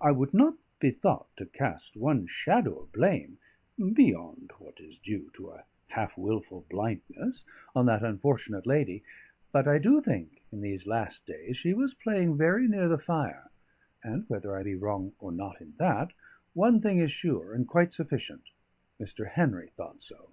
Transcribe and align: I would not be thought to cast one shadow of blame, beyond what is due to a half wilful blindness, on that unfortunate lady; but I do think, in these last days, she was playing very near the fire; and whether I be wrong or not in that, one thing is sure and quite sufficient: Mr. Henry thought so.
I 0.00 0.10
would 0.10 0.32
not 0.32 0.56
be 0.78 0.90
thought 0.90 1.28
to 1.36 1.44
cast 1.44 1.98
one 1.98 2.26
shadow 2.28 2.78
of 2.78 2.92
blame, 2.92 3.36
beyond 3.76 4.52
what 4.58 4.80
is 4.80 4.98
due 4.98 5.30
to 5.34 5.50
a 5.50 5.64
half 5.88 6.16
wilful 6.16 6.64
blindness, 6.70 7.44
on 7.74 7.84
that 7.84 8.02
unfortunate 8.02 8.66
lady; 8.66 9.04
but 9.52 9.68
I 9.68 9.76
do 9.76 10.00
think, 10.00 10.40
in 10.50 10.62
these 10.62 10.86
last 10.86 11.26
days, 11.26 11.58
she 11.58 11.74
was 11.74 11.92
playing 11.92 12.38
very 12.38 12.66
near 12.66 12.88
the 12.88 12.96
fire; 12.96 13.50
and 14.02 14.24
whether 14.28 14.56
I 14.56 14.62
be 14.62 14.76
wrong 14.76 15.12
or 15.18 15.30
not 15.30 15.60
in 15.60 15.74
that, 15.76 16.14
one 16.54 16.80
thing 16.80 16.96
is 16.96 17.12
sure 17.12 17.52
and 17.52 17.68
quite 17.68 17.92
sufficient: 17.92 18.44
Mr. 18.98 19.28
Henry 19.32 19.72
thought 19.76 20.02
so. 20.02 20.30